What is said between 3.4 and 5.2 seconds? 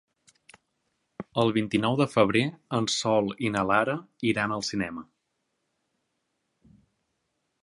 i na Lara iran al cinema.